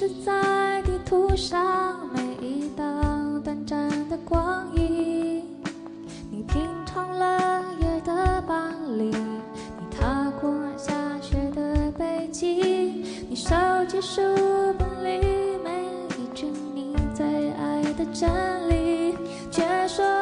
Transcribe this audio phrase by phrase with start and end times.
[0.00, 2.84] 是在地图上每一道
[3.42, 5.44] 短暂的光阴，
[6.30, 13.56] 你品尝了夜的巴黎，你踏过下雪的北京，你收
[13.88, 14.22] 集书
[14.78, 15.84] 本里每
[16.16, 18.30] 一句你最爱的真
[18.70, 19.16] 理。
[19.50, 20.17] 却说。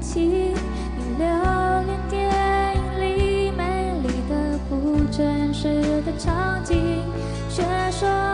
[0.00, 1.26] 起你留
[1.86, 2.30] 恋电
[2.76, 7.02] 影里美丽的不真实的场景
[7.48, 8.27] 却说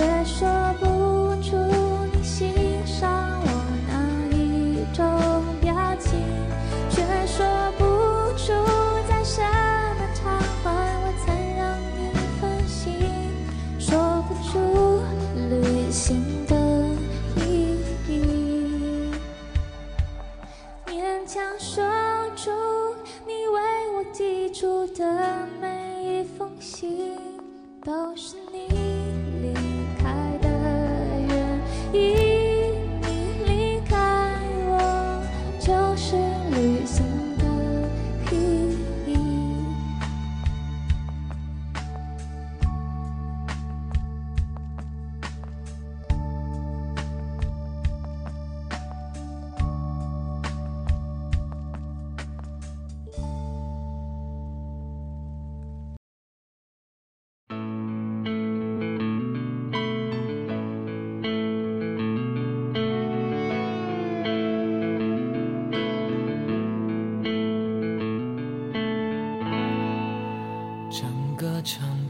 [0.00, 0.49] 接受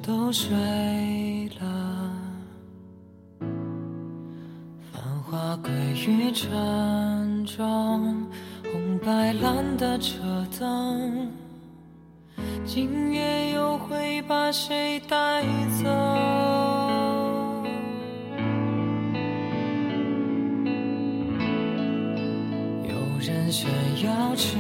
[0.02, 0.50] 都睡
[1.60, 2.10] 了
[4.92, 5.70] 繁华归
[6.06, 8.26] 于沉重
[8.72, 10.18] 红白蓝的车
[10.58, 11.28] 灯
[12.64, 15.42] 今夜又会把谁带
[15.82, 15.88] 走
[22.88, 23.68] 有人炫
[24.02, 24.59] 耀着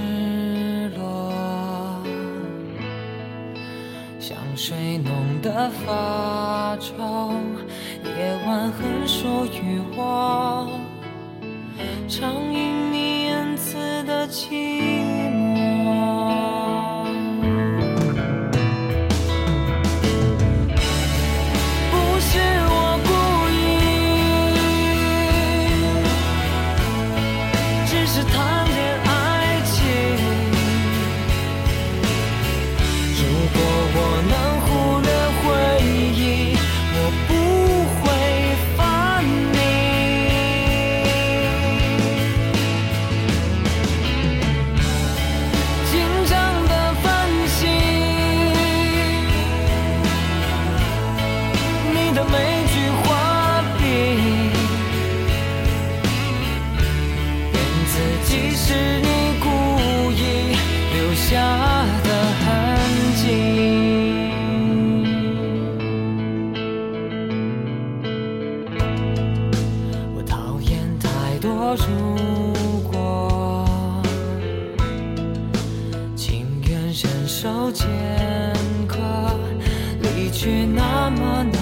[4.20, 7.32] 香水浓得发愁，
[8.04, 10.68] 夜晚很属于我，
[12.06, 15.09] 畅饮你恩赐的情。
[58.24, 59.08] 即使你
[59.40, 59.46] 故
[60.12, 60.54] 意
[60.94, 61.30] 留下
[62.04, 62.08] 的
[62.40, 62.44] 痕
[63.16, 63.22] 迹。
[70.14, 71.84] 我讨厌太多如
[72.90, 73.66] 果，
[76.16, 77.86] 情愿忍受尖
[78.86, 78.98] 刻，
[80.00, 81.59] 离去那么难。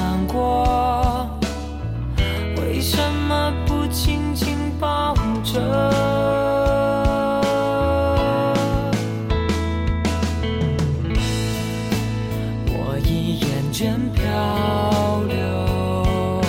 [13.78, 16.42] 间漂流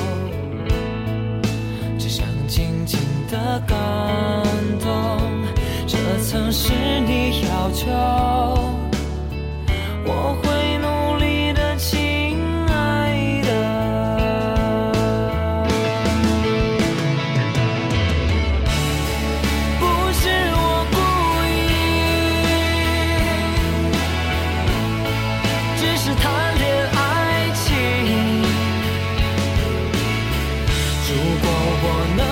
[1.99, 2.99] 只想静静
[3.29, 3.77] 的感
[4.79, 5.45] 动
[5.85, 8.28] 这曾是你要求
[31.11, 31.49] 如果
[31.81, 32.28] 我能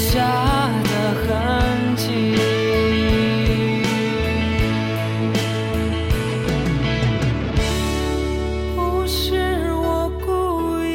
[0.00, 0.18] 下
[0.82, 2.34] 的痕迹
[8.74, 10.88] 不是我故意，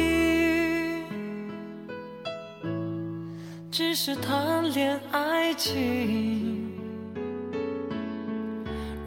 [3.70, 6.68] 只是贪恋爱情。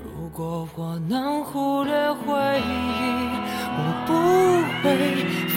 [0.02, 2.72] 如果我能忽略回忆，
[3.76, 4.14] 我不
[4.82, 5.49] 会。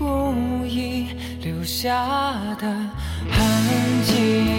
[0.00, 1.08] 故意
[1.42, 1.92] 留下
[2.58, 2.66] 的
[3.30, 4.49] 痕迹。